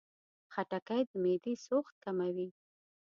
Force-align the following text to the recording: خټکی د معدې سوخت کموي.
خټکی 0.53 1.01
د 1.09 1.11
معدې 1.23 1.53
سوخت 1.65 1.93
کموي. 2.03 2.47